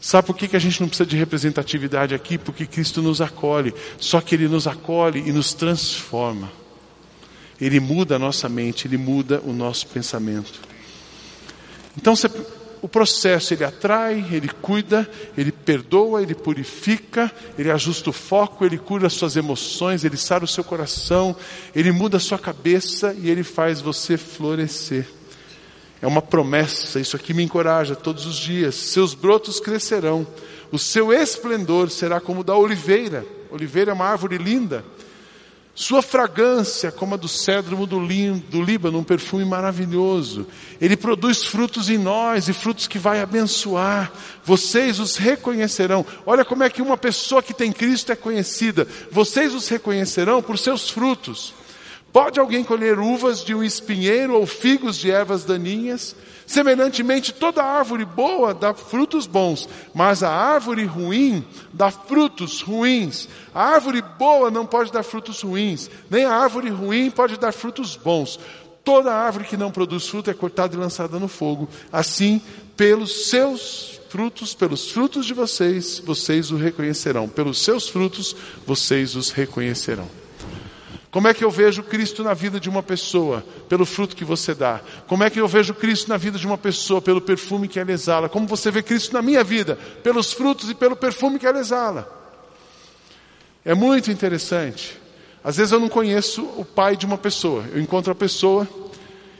[0.00, 2.36] Sabe por que a gente não precisa de representatividade aqui?
[2.36, 3.72] Porque Cristo nos acolhe.
[3.98, 6.63] Só que Ele nos acolhe e nos transforma.
[7.60, 10.60] Ele muda a nossa mente, ele muda o nosso pensamento.
[11.96, 12.14] Então,
[12.84, 18.76] o processo ele atrai, ele cuida, ele perdoa, ele purifica, ele ajusta o foco, ele
[18.76, 21.34] cura as suas emoções, ele sara o seu coração,
[21.74, 25.08] ele muda a sua cabeça e ele faz você florescer.
[26.02, 28.74] É uma promessa, isso aqui me encoraja todos os dias.
[28.74, 30.26] Seus brotos crescerão,
[30.70, 33.24] o seu esplendor será como o da oliveira.
[33.50, 34.84] Oliveira é uma árvore linda
[35.74, 40.46] sua fragrância, como a do cedro do, do Líbano, um perfume maravilhoso.
[40.80, 44.12] Ele produz frutos em nós e frutos que vai abençoar.
[44.44, 46.06] Vocês os reconhecerão.
[46.24, 48.86] Olha como é que uma pessoa que tem Cristo é conhecida.
[49.10, 51.52] Vocês os reconhecerão por seus frutos.
[52.12, 56.14] Pode alguém colher uvas de um espinheiro ou figos de ervas daninhas?
[56.46, 63.28] Semelhantemente, toda árvore boa dá frutos bons, mas a árvore ruim dá frutos ruins.
[63.54, 67.96] A árvore boa não pode dar frutos ruins, nem a árvore ruim pode dar frutos
[67.96, 68.38] bons.
[68.84, 71.68] Toda árvore que não produz fruto é cortada e lançada no fogo.
[71.90, 72.40] Assim,
[72.76, 77.26] pelos seus frutos, pelos frutos de vocês, vocês o reconhecerão.
[77.26, 80.23] Pelos seus frutos, vocês os reconhecerão.
[81.14, 83.46] Como é que eu vejo Cristo na vida de uma pessoa?
[83.68, 84.80] Pelo fruto que você dá.
[85.06, 87.00] Como é que eu vejo Cristo na vida de uma pessoa?
[87.00, 88.28] Pelo perfume que ela exala.
[88.28, 89.78] Como você vê Cristo na minha vida?
[90.02, 92.12] Pelos frutos e pelo perfume que ela exala.
[93.64, 95.00] É muito interessante.
[95.44, 97.64] Às vezes eu não conheço o pai de uma pessoa.
[97.72, 98.66] Eu encontro a pessoa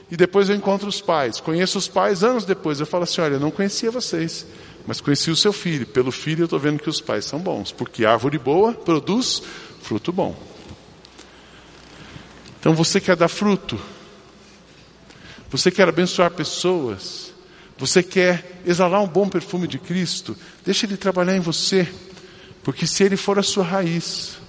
[0.09, 1.41] e depois eu encontro os pais.
[1.41, 2.79] Conheço os pais anos depois.
[2.79, 4.47] Eu falo assim: olha, eu não conhecia vocês,
[4.87, 5.85] mas conheci o seu filho.
[5.85, 9.43] Pelo filho eu estou vendo que os pais são bons, porque árvore boa produz
[9.81, 10.54] fruto bom.
[12.65, 13.79] Então você quer dar fruto,
[15.51, 17.31] você quer abençoar pessoas,
[17.77, 21.87] você quer exalar um bom perfume de Cristo, deixa Ele trabalhar em você,
[22.63, 24.39] porque se Ele for a sua raiz,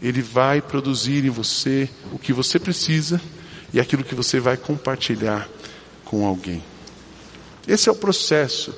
[0.00, 3.20] Ele vai produzir em você o que você precisa
[3.74, 5.48] e aquilo que você vai compartilhar
[6.04, 6.62] com alguém.
[7.66, 8.72] Esse é o processo.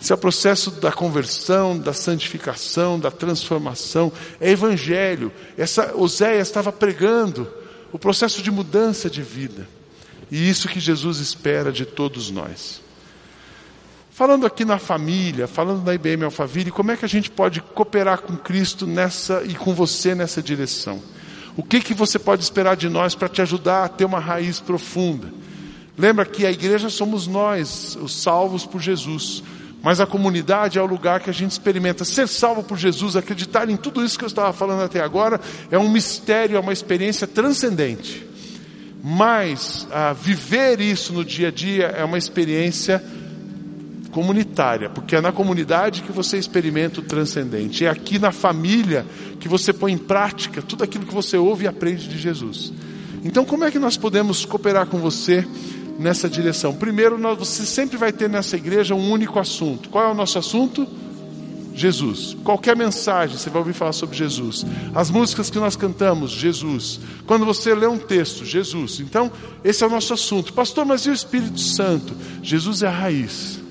[0.00, 4.12] Esse é o processo da conversão, da santificação, da transformação.
[4.40, 5.32] É evangelho.
[5.58, 7.61] Essa Oséias estava pregando
[7.92, 9.68] o processo de mudança de vida.
[10.30, 12.80] E isso que Jesus espera de todos nós.
[14.10, 18.22] Falando aqui na família, falando da IBM Alphaville, como é que a gente pode cooperar
[18.22, 21.02] com Cristo nessa e com você nessa direção?
[21.56, 24.58] O que que você pode esperar de nós para te ajudar a ter uma raiz
[24.58, 25.32] profunda?
[25.96, 29.42] Lembra que a igreja somos nós, os salvos por Jesus.
[29.82, 33.68] Mas a comunidade é o lugar que a gente experimenta ser salvo por Jesus, acreditar
[33.68, 35.40] em tudo isso que eu estava falando até agora,
[35.70, 38.24] é um mistério, é uma experiência transcendente.
[39.02, 43.02] Mas a viver isso no dia a dia é uma experiência
[44.12, 47.84] comunitária, porque é na comunidade que você experimenta o transcendente.
[47.84, 49.04] É aqui na família
[49.40, 52.72] que você põe em prática tudo aquilo que você ouve e aprende de Jesus.
[53.24, 55.46] Então, como é que nós podemos cooperar com você
[56.02, 56.74] nessa direção?
[56.74, 59.88] Primeiro, nós, você sempre vai ter nessa igreja um único assunto.
[59.88, 60.86] Qual é o nosso assunto?
[61.74, 62.36] Jesus.
[62.44, 64.66] Qualquer mensagem você vai ouvir falar sobre Jesus.
[64.94, 67.00] As músicas que nós cantamos, Jesus.
[67.26, 69.00] Quando você lê um texto, Jesus.
[69.00, 69.32] Então,
[69.64, 70.52] esse é o nosso assunto.
[70.52, 72.14] Pastor, mas e o Espírito Santo?
[72.42, 73.61] Jesus é a raiz.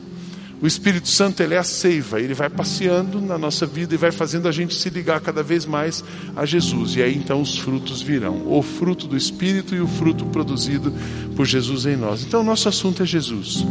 [0.62, 4.12] O Espírito Santo ele é a seiva, ele vai passeando na nossa vida e vai
[4.12, 6.04] fazendo a gente se ligar cada vez mais
[6.36, 6.96] a Jesus.
[6.96, 10.94] E aí então os frutos virão, o fruto do Espírito e o fruto produzido
[11.36, 12.24] por Jesus em nós.
[12.24, 13.66] Então o nosso assunto é Jesus.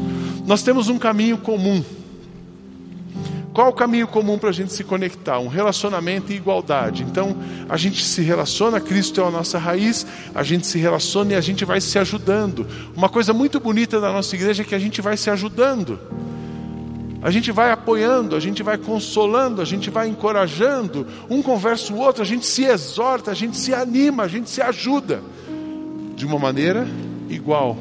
[0.45, 1.85] Nós temos um caminho comum.
[3.53, 5.39] Qual o caminho comum para a gente se conectar?
[5.39, 7.03] Um relacionamento e igualdade.
[7.03, 7.37] Então,
[7.69, 11.41] a gente se relaciona, Cristo é a nossa raiz, a gente se relaciona e a
[11.41, 12.65] gente vai se ajudando.
[12.97, 15.99] Uma coisa muito bonita da nossa igreja é que a gente vai se ajudando.
[17.23, 21.99] A gente vai apoiando, a gente vai consolando, a gente vai encorajando, um conversa o
[21.99, 25.23] outro, a gente se exorta, a gente se anima, a gente se ajuda
[26.17, 26.89] de uma maneira
[27.29, 27.77] igual.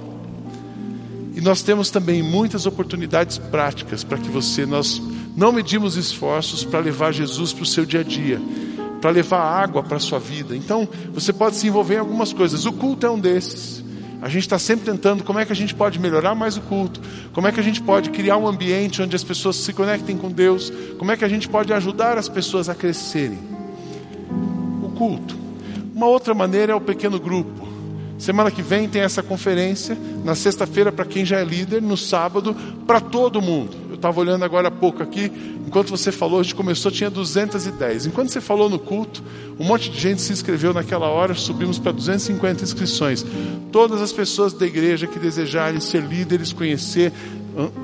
[1.36, 5.02] E nós temos também muitas oportunidades práticas para que você, nós
[5.38, 8.42] não medimos esforços para levar Jesus para o seu dia a dia,
[9.00, 10.54] para levar água para a sua vida.
[10.54, 12.66] Então, você pode se envolver em algumas coisas.
[12.66, 13.82] O culto é um desses.
[14.22, 17.00] A gente está sempre tentando como é que a gente pode melhorar mais o culto,
[17.32, 20.30] como é que a gente pode criar um ambiente onde as pessoas se conectem com
[20.30, 23.40] Deus, como é que a gente pode ajudar as pessoas a crescerem.
[24.84, 25.38] O culto.
[25.96, 27.69] Uma outra maneira é o pequeno grupo.
[28.20, 32.56] Semana que vem tem essa conferência, na sexta-feira para quem já é líder, no sábado
[32.86, 35.32] para todo mundo estava olhando agora há pouco aqui,
[35.68, 38.08] enquanto você falou, a gente começou, tinha 210.
[38.08, 39.22] Enquanto você falou no culto,
[39.60, 43.26] um monte de gente se inscreveu naquela hora, subimos para 250 inscrições.
[43.72, 47.12] Todas as pessoas da igreja que desejarem ser líderes, conhecer,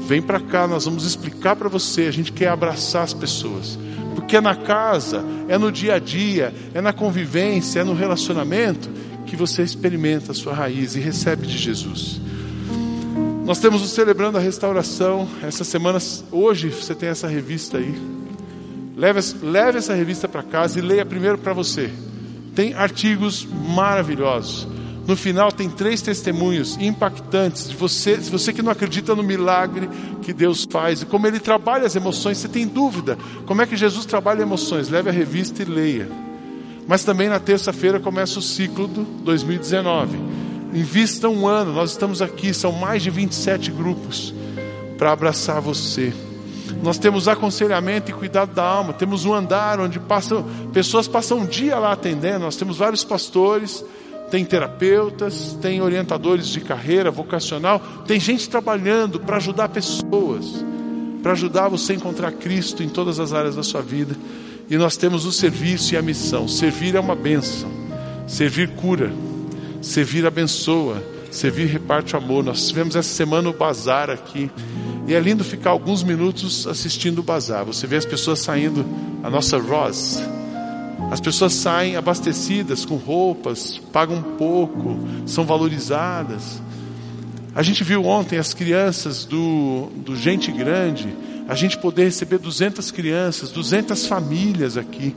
[0.07, 2.03] vem para cá, nós vamos explicar para você.
[2.03, 3.77] A gente quer abraçar as pessoas.
[4.15, 8.89] Porque é na casa, é no dia a dia, é na convivência, é no relacionamento
[9.25, 12.21] que você experimenta a sua raiz e recebe de Jesus.
[13.45, 15.27] Nós temos o Celebrando a Restauração.
[15.43, 15.99] Essa semana,
[16.31, 17.93] hoje, você tem essa revista aí.
[18.97, 21.91] Leve, leve essa revista para casa e leia primeiro para você.
[22.55, 24.67] Tem artigos maravilhosos.
[25.05, 29.87] No final tem três testemunhos impactantes de você, se você que não acredita no milagre
[30.23, 33.77] que Deus faz e como ele trabalha as emoções, você tem dúvida, como é que
[33.77, 34.89] Jesus trabalha emoções?
[34.89, 36.24] Leve a revista e leia.
[36.87, 40.17] Mas também na terça-feira começa o ciclo do 2019.
[40.73, 44.33] Invista um ano, nós estamos aqui, são mais de 27 grupos
[44.97, 46.13] para abraçar você.
[46.83, 51.45] Nós temos aconselhamento e cuidado da alma, temos um andar onde passam, pessoas passam um
[51.45, 53.83] dia lá atendendo, nós temos vários pastores,
[54.29, 60.63] tem terapeutas, tem orientadores de carreira vocacional, tem gente trabalhando para ajudar pessoas,
[61.23, 64.15] para ajudar você a encontrar Cristo em todas as áreas da sua vida.
[64.69, 66.47] E nós temos o serviço e a missão.
[66.47, 67.69] Servir é uma benção,
[68.27, 69.11] servir cura.
[69.85, 72.43] Servir abençoa, servir reparte amor.
[72.43, 74.49] Nós tivemos essa semana o bazar aqui.
[75.07, 77.63] E é lindo ficar alguns minutos assistindo o bazar.
[77.65, 78.83] Você vê as pessoas saindo,
[79.21, 80.19] a nossa Ross.
[81.11, 84.97] As pessoas saem abastecidas com roupas, pagam pouco,
[85.27, 86.59] são valorizadas.
[87.53, 91.15] A gente viu ontem as crianças do, do Gente Grande,
[91.47, 95.15] a gente poder receber 200 crianças, 200 famílias aqui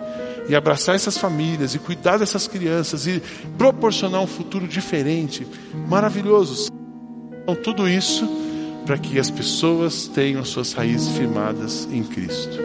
[0.48, 3.22] e abraçar essas famílias e cuidar dessas crianças e
[3.56, 5.46] proporcionar um futuro diferente,
[5.88, 6.70] maravilhoso.
[7.42, 8.28] Então, tudo isso
[8.84, 12.58] para que as pessoas tenham suas raízes firmadas em Cristo.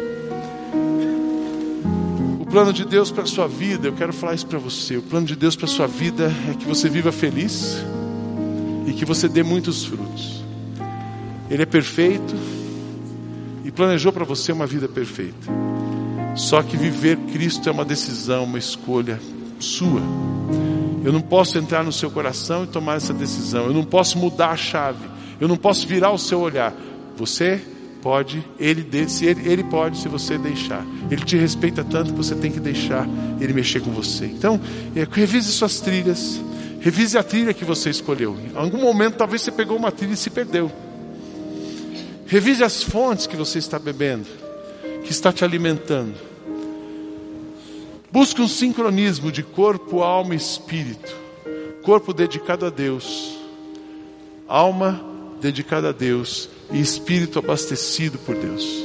[2.39, 4.95] O plano de Deus para a sua vida, eu quero falar isso para você.
[4.95, 7.83] O plano de Deus para a sua vida é que você viva feliz
[8.87, 10.43] e que você dê muitos frutos.
[11.49, 12.33] Ele é perfeito
[13.75, 15.51] planejou para você uma vida perfeita.
[16.35, 19.19] Só que viver Cristo é uma decisão, uma escolha
[19.59, 20.01] sua.
[21.03, 23.65] Eu não posso entrar no seu coração e tomar essa decisão.
[23.65, 25.05] Eu não posso mudar a chave.
[25.39, 26.73] Eu não posso virar o seu olhar.
[27.17, 27.61] Você
[28.01, 30.85] pode, ele, se ele, ele pode, se você deixar.
[31.11, 33.07] Ele te respeita tanto que você tem que deixar
[33.39, 34.25] ele mexer com você.
[34.25, 34.59] Então,
[34.95, 36.41] é, revise suas trilhas.
[36.79, 38.35] Revise a trilha que você escolheu.
[38.53, 40.71] Em algum momento, talvez você pegou uma trilha e se perdeu.
[42.33, 44.25] Revise as fontes que você está bebendo
[45.03, 46.15] que está te alimentando.
[48.11, 51.15] Busque um sincronismo de corpo, alma e espírito.
[51.83, 53.37] Corpo dedicado a Deus,
[54.47, 54.99] alma
[55.39, 58.83] dedicada a Deus e espírito abastecido por Deus.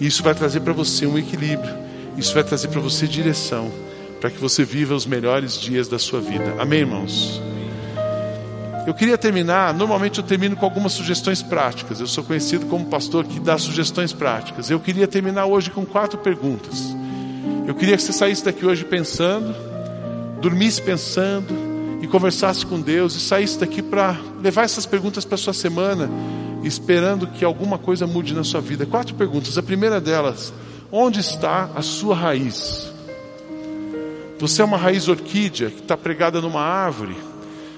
[0.00, 1.74] Isso vai trazer para você um equilíbrio,
[2.16, 3.68] isso vai trazer para você direção,
[4.20, 6.54] para que você viva os melhores dias da sua vida.
[6.60, 7.42] Amém, irmãos?
[8.86, 12.00] Eu queria terminar, normalmente eu termino com algumas sugestões práticas.
[12.00, 14.70] Eu sou conhecido como pastor que dá sugestões práticas.
[14.70, 16.94] Eu queria terminar hoje com quatro perguntas.
[17.66, 19.54] Eu queria que você saísse daqui hoje pensando,
[20.38, 21.46] dormisse pensando
[22.02, 26.10] e conversasse com Deus e saísse daqui para levar essas perguntas para sua semana,
[26.62, 28.84] esperando que alguma coisa mude na sua vida.
[28.84, 29.56] Quatro perguntas.
[29.56, 30.52] A primeira delas:
[30.92, 32.92] onde está a sua raiz?
[34.38, 37.16] Você é uma raiz orquídea que está pregada numa árvore?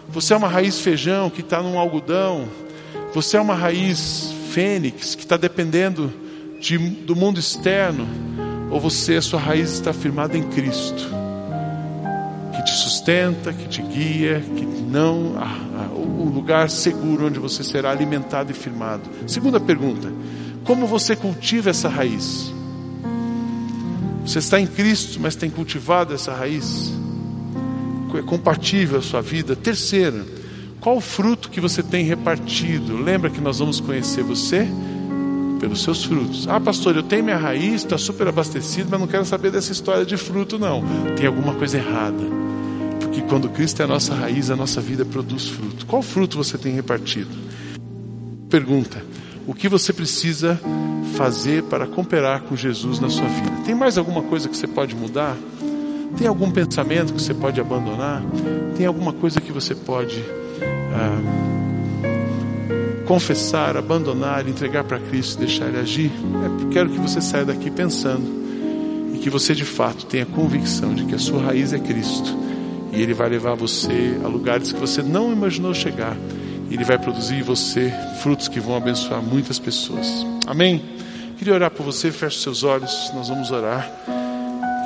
[0.09, 2.49] Você é uma raiz feijão que está num algodão?
[3.13, 6.13] Você é uma raiz fênix que está dependendo
[6.61, 8.07] de, do mundo externo?
[8.71, 11.09] Ou você, a sua raiz está firmada em Cristo,
[12.55, 15.35] que te sustenta, que te guia, que não
[15.95, 19.03] o lugar seguro onde você será alimentado e firmado.
[19.27, 20.13] Segunda pergunta:
[20.65, 22.53] como você cultiva essa raiz?
[24.27, 26.93] Você está em Cristo, mas tem cultivado essa raiz?
[28.19, 29.55] É compatível a sua vida?
[29.55, 30.25] Terceira,
[30.81, 32.97] qual o fruto que você tem repartido?
[32.97, 34.69] Lembra que nós vamos conhecer você
[35.59, 36.47] pelos seus frutos.
[36.49, 40.05] Ah, pastor, eu tenho minha raiz, está super abastecido, mas não quero saber dessa história
[40.05, 40.85] de fruto, não.
[41.17, 42.23] Tem alguma coisa errada.
[43.01, 45.87] Porque quando Cristo é a nossa raiz, a nossa vida produz fruto.
[45.87, 47.31] Qual fruto você tem repartido?
[48.51, 49.03] Pergunta:
[49.47, 50.61] o que você precisa
[51.17, 53.53] fazer para cooperar com Jesus na sua vida?
[53.65, 55.37] Tem mais alguma coisa que você pode mudar?
[56.17, 58.23] Tem algum pensamento que você pode abandonar?
[58.77, 60.25] Tem alguma coisa que você pode
[60.95, 61.21] ah,
[63.07, 66.11] confessar, abandonar, entregar para Cristo, deixar Ele agir?
[66.11, 68.25] É, quero que você saia daqui pensando
[69.15, 72.35] e que você de fato tenha convicção de que a sua raiz é Cristo
[72.93, 76.17] e Ele vai levar você a lugares que você não imaginou chegar.
[76.71, 77.93] Ele vai produzir em você
[78.23, 80.27] frutos que vão abençoar muitas pessoas.
[80.47, 80.83] Amém?
[81.39, 83.87] Queria orar por você, feche seus olhos, nós vamos orar.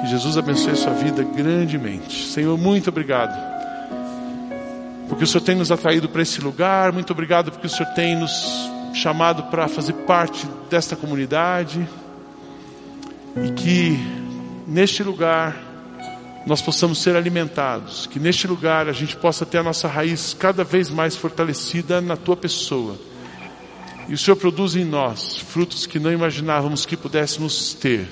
[0.01, 2.27] Que Jesus abençoe a sua vida grandemente.
[2.29, 3.35] Senhor, muito obrigado.
[5.09, 6.93] Porque o Senhor tem nos atraído para esse lugar.
[6.93, 8.33] Muito obrigado porque o Senhor tem nos
[8.95, 11.87] chamado para fazer parte desta comunidade.
[13.37, 13.99] E que
[14.67, 15.57] neste lugar
[16.47, 20.65] nós possamos ser alimentados, que neste lugar a gente possa ter a nossa raiz cada
[20.65, 22.97] vez mais fortalecida na tua pessoa.
[24.09, 28.09] E o Senhor produz em nós frutos que não imaginávamos que pudéssemos ter.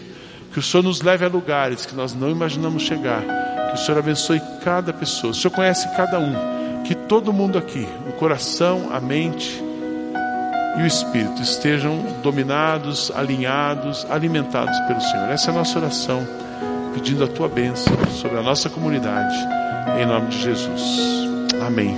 [0.59, 3.23] Que o Senhor nos leve a lugares que nós não imaginamos chegar.
[3.69, 5.31] Que o Senhor abençoe cada pessoa.
[5.31, 6.83] O Senhor conhece cada um.
[6.83, 9.63] Que todo mundo aqui, o coração, a mente
[10.77, 15.31] e o espírito estejam dominados, alinhados, alimentados pelo Senhor.
[15.31, 16.27] Essa é a nossa oração
[16.93, 19.37] pedindo a tua bênção sobre a nossa comunidade,
[20.03, 20.99] em nome de Jesus.
[21.65, 21.95] Amém.